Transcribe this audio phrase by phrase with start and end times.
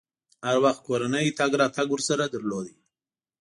[0.45, 2.67] هر وخت کورنۍ تګ راتګ ورسره درلود.